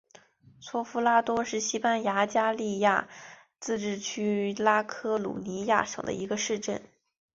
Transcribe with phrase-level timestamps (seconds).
[0.59, 3.07] 索夫拉多是西班牙加利西亚
[3.59, 6.81] 自治区拉科鲁尼亚省的一个市镇。